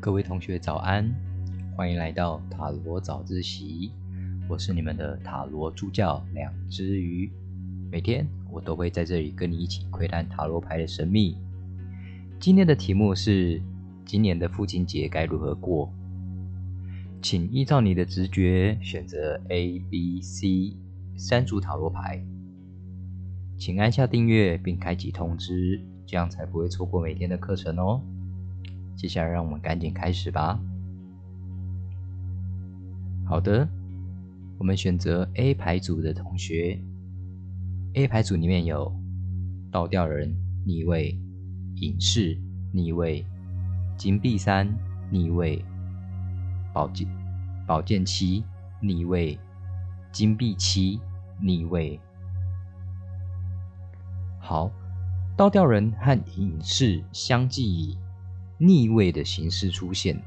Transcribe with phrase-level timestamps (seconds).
[0.00, 1.12] 各位同学早安，
[1.74, 3.90] 欢迎来到塔罗早自习。
[4.48, 7.28] 我是你们的塔罗助教两只鱼，
[7.90, 11.36] 每天我都会在这里跟你一起窥探塔罗牌的神秘。
[12.38, 13.60] 今天的题目是：
[14.04, 15.92] 今年的父亲节该如何过？
[17.20, 20.76] 请依照你的直觉选择 A、B、C
[21.16, 22.24] 三组塔罗牌。
[23.58, 28.00] 请按下订阅并开启通知，这样才不会错过每天的课程哦。
[28.98, 30.58] 接下来，让我们赶紧开始吧。
[33.24, 33.68] 好的，
[34.58, 36.76] 我们选择 A 牌组的同学。
[37.94, 38.92] A 牌组里面有
[39.70, 41.16] 倒吊人逆位、
[41.76, 42.36] 隐士
[42.72, 43.24] 逆位、
[43.96, 44.68] 金币三
[45.12, 45.64] 逆位、
[46.74, 47.06] 宝剑
[47.68, 48.42] 宝剑七
[48.80, 49.38] 逆位、
[50.10, 51.00] 金币七
[51.40, 52.00] 逆位。
[54.40, 54.72] 好，
[55.36, 57.96] 倒吊人和隐士相继。
[58.58, 60.20] 逆位的形式出现，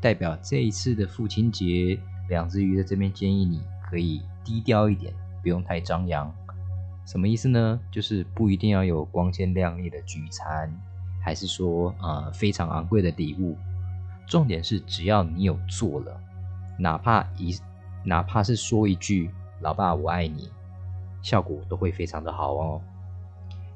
[0.00, 1.98] 代表这一次的父亲节，
[2.28, 5.12] 两只鱼在这边建议你可以低调一点，
[5.42, 6.30] 不用太张扬。
[7.06, 7.80] 什么意思呢？
[7.90, 10.70] 就是不一定要有光鲜亮丽的聚餐，
[11.22, 13.56] 还是说呃非常昂贵的礼物。
[14.26, 16.20] 重点是只要你有做了，
[16.78, 17.58] 哪怕一
[18.04, 20.50] 哪怕是说一句“老爸我爱你”，
[21.22, 22.80] 效果都会非常的好哦。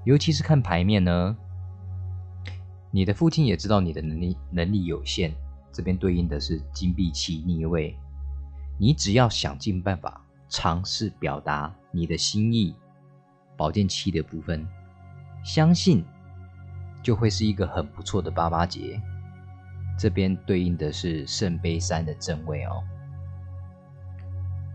[0.05, 1.37] 尤其是看牌面呢。
[2.91, 5.33] 你的父亲也知道你的能力能力有限，
[5.72, 7.97] 这边对应的是金币七逆位。
[8.78, 12.75] 你只要想尽办法尝试表达你的心意，
[13.56, 14.66] 宝剑七的部分，
[15.44, 16.05] 相信
[17.03, 19.00] 就会是一个很不错的八八节。
[19.98, 22.83] 这边对应的是圣杯三的正位哦。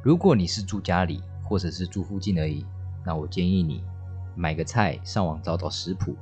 [0.04, 2.66] 如果你是住家里或者是住附近而已，
[3.06, 3.84] 那我建议你
[4.36, 6.16] 买个菜，上网找找食谱。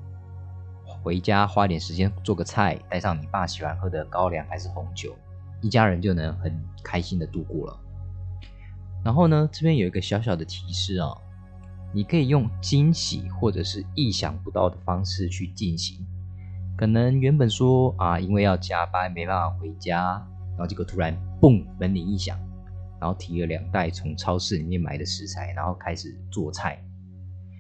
[1.04, 5.16] 回家花点时间做个菜，带上你爸喜欢喝的高粱还是红酒，
[5.62, 7.80] 一家人就能很开心的度过了。
[9.04, 11.10] 然后呢，这边有一个小小的提示啊，
[11.92, 16.06] 你可以用惊喜或者是意想不到的方式去进行。
[16.78, 22.38] 可能原本说啊，因为要加班没办法回家，然后结果突然嘣门铃一响，
[23.00, 26.80] 然后提了两袋从超市里面买的食材，然后开始做菜。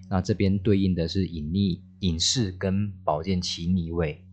[0.09, 1.80] 那这边对应的是隐匿。
[2.01, 4.25] 隐士跟宝剑七逆位，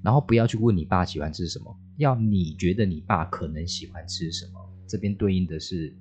[0.00, 4.72] 然后不要去问你爸喜欢吃什么，要你觉得你爸可能喜欢吃什么。
[4.86, 5.92] 这边对应的是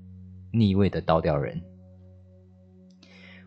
[0.52, 1.60] 逆位的倒吊人，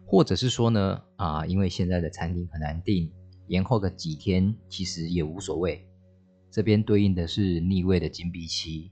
[0.04, 3.12] 或者是说呢，啊，因为现在的餐厅很难订，
[3.46, 5.86] 延后个几天其实也无所谓。
[6.50, 8.90] 这边对应的是逆位的金币七，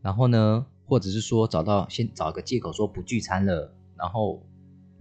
[0.00, 4.42] 然后呢，或者是说找到先找一个借口说不聚餐了，然后。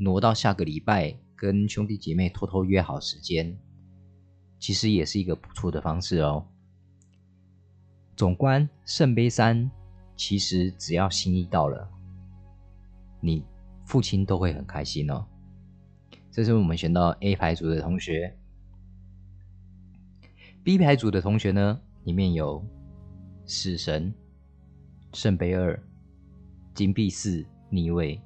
[0.03, 3.55] 挪到下个礼拜，跟兄弟姐妹偷偷约好时间，
[4.57, 6.47] 其实也是一个不错的方式哦。
[8.15, 9.69] 总观圣杯三，
[10.15, 11.87] 其实只要心意到了，
[13.19, 13.45] 你
[13.85, 15.23] 父亲都会很开心哦。
[16.31, 18.35] 这是我们选到 A 牌组的同学
[20.63, 22.65] ，B 牌组的同学呢，里面有
[23.45, 24.11] 死神、
[25.13, 25.79] 圣杯二、
[26.73, 28.19] 金币四逆位、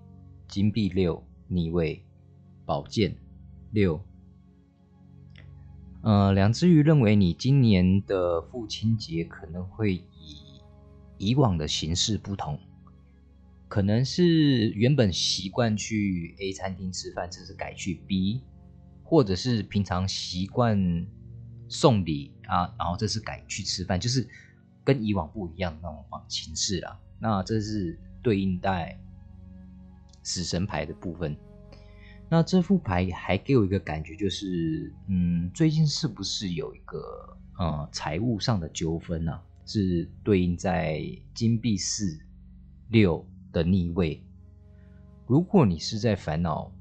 [0.47, 1.21] 金币六。
[1.47, 2.03] 逆位，
[2.65, 3.15] 宝剑
[3.71, 4.01] 六。
[6.01, 10.61] 呃，两只鱼认为你今年的父亲节可能会以
[11.17, 12.59] 以往的形式不同，
[13.67, 18.41] 可能是原本习惯去 A 餐厅吃饭，这是改去 B，
[19.03, 21.07] 或者是平常习惯
[21.67, 24.27] 送礼啊，然后这次改去吃饭，就是
[24.83, 26.99] 跟以往不一样的那种形式啊。
[27.19, 28.99] 那这是对应在。
[30.25, 31.37] 死神牌的部分，
[32.27, 39.39] 那这副牌还给我一个感觉，就是嗯，最近是不是有一个呃财务上的纠纷呢？
[39.67, 40.99] 是对应在
[41.33, 42.19] 金币四
[42.89, 44.21] 六的逆位。
[45.27, 46.71] 如果你是在烦恼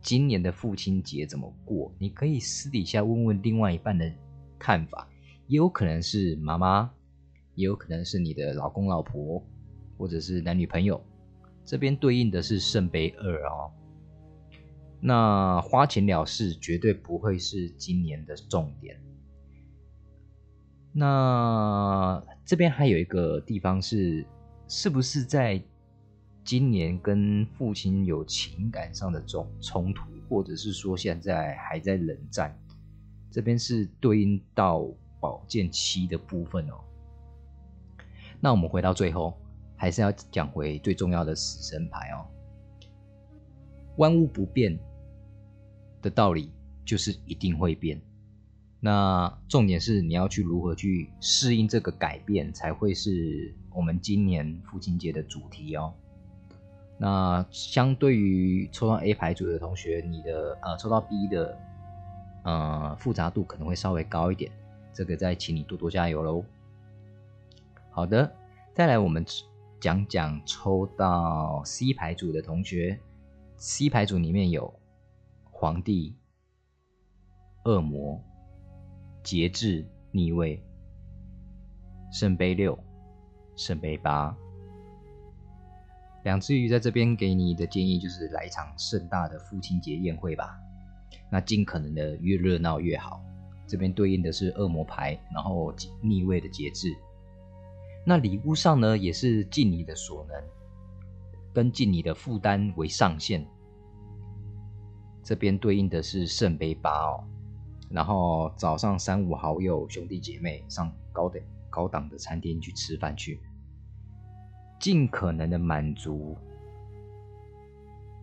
[0.00, 4.10] 今年的父亲节怎么过，你可以私底下问问另外一半的
[4.58, 5.08] 看法，
[5.48, 6.90] 也有可能是妈妈，
[7.56, 9.44] 也有可能是你的老公老婆，
[9.98, 11.04] 或者是男女朋友。
[11.70, 13.70] 这边对应的是圣杯二哦，
[14.98, 19.00] 那花钱了事绝对不会是今年的重点。
[20.92, 24.26] 那这边还有一个地方是，
[24.66, 25.62] 是不是在
[26.42, 32.52] 今年跟父亲有情感上的冲冲突，或者是说现在还在冷战？
[33.30, 34.84] 这边是对应到
[35.20, 36.80] 宝剑七的部分哦。
[38.40, 39.38] 那我们回到最后。
[39.80, 42.28] 还是要讲回最重要的死神牌哦。
[43.96, 44.78] 万物不变
[46.02, 46.52] 的道理
[46.84, 47.98] 就是一定会变。
[48.78, 55.94] 那重点是你要去如何去适应这个改变，才会是我们今年父亲节的主题哦。
[56.98, 61.58] 那相对于抽到 A 牌组的同学，你的呃抽到 B 的
[62.42, 64.52] 呃复杂度可能会稍微高一点，
[64.92, 66.44] 这个再请你多多加油喽。
[67.90, 68.30] 好的，
[68.74, 69.24] 再来我们
[69.80, 73.00] 讲讲抽到 C 牌组的同学
[73.56, 74.78] ，C 牌组里面有
[75.50, 76.16] 皇帝、
[77.64, 78.22] 恶魔。
[79.22, 80.64] 节制逆位，
[82.10, 82.78] 圣杯六，
[83.54, 84.34] 圣杯八，
[86.24, 90.58] 两只鱼在这边给你的建议就是来一场盛大的父亲节宴会吧。
[91.30, 93.22] 那尽可能的越热闹越好。
[93.66, 95.70] 这边对应的是恶魔牌，然后
[96.02, 96.96] 逆位的节制。
[98.04, 100.42] 那礼物上呢，也是尽你的所能，
[101.52, 103.46] 跟尽你的负担为上限。
[105.22, 107.22] 这边对应的是圣杯八哦。
[107.90, 113.40] 然后早上三五好友兄弟姐妹上高的高档的餐厅去吃饭去，
[114.80, 116.36] 尽可能的满足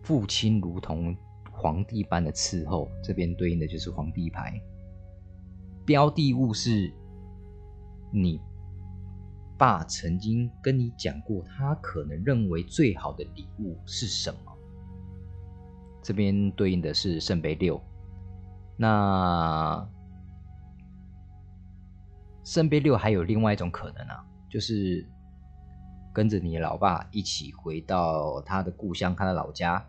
[0.02, 1.14] 父亲如同
[1.52, 2.90] 皇帝般的伺候。
[3.02, 4.60] 这边对应的就是皇帝牌，
[5.84, 6.92] 标的物是
[8.10, 8.40] 你
[9.58, 14.52] 爸曾经跟你讲过，他可能认为最好的礼物是什么？
[16.00, 17.78] 这边对应的是圣杯六。
[18.76, 19.86] 那
[22.44, 25.04] 圣杯六还有另外一种可能啊，就是
[26.14, 29.84] 跟着你老爸一起回到他的故乡，他的老家，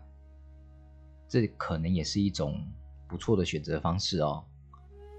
[1.28, 2.60] 这可能也是一种
[3.06, 4.44] 不错的选择方式哦。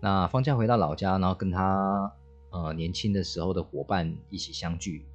[0.02, 2.14] 那放假回到老家，然后跟他
[2.52, 5.06] 呃年轻的时候的伙伴一起相聚，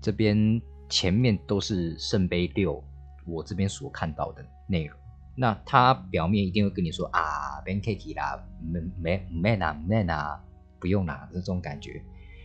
[0.00, 2.82] 这边前面都是圣杯六，
[3.26, 4.98] 我这边所看到的内容。
[5.34, 10.44] 那他表面一定会跟你说啊，Ben Kiki 啦，没没没啦没啦，
[10.78, 12.02] 不用啦，这种感觉。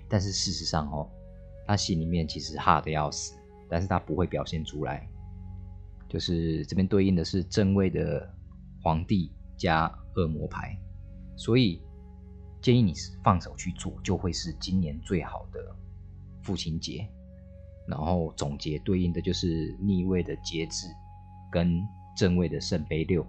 [0.07, 1.09] 但是事实上哦，
[1.65, 3.35] 他心里面其实怕的要死，
[3.69, 5.05] 但是他不会表现出来。
[6.07, 8.33] 就是这边对应的是正位的
[8.81, 10.79] 皇帝加恶魔牌，
[11.35, 11.81] 所以
[12.67, 12.91] 建议你
[13.23, 15.73] 放手去做，就会是今年最好的
[16.43, 17.07] 父亲节。
[17.87, 20.85] 然后总结对应的就是逆位的节制
[21.49, 21.81] 跟。
[22.17, 23.23] 正位的圣杯六，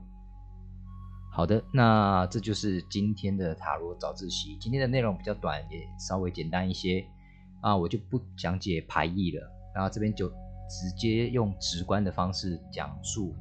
[1.31, 4.57] 好的，那这就是今天的塔罗早自习。
[4.59, 7.07] 今天的内容比较短，也稍微简单一些
[7.61, 9.47] 啊，我就不讲解牌意了。
[9.75, 13.37] 然后这边就直接用直观的方式讲述，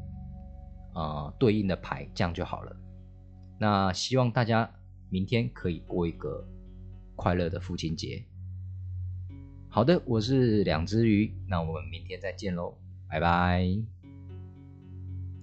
[0.94, 2.76] 呃，对应的牌，这样就好了。
[3.58, 4.70] 那希望大家
[5.10, 6.46] 明天可以过一个
[7.16, 8.24] 快乐的父亲节。
[9.70, 12.78] 好的，我是两只鱼，那我们明天再见喽，
[13.10, 13.97] 拜拜。